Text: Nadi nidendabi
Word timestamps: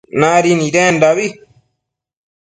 Nadi 0.19 0.53
nidendabi 0.59 1.25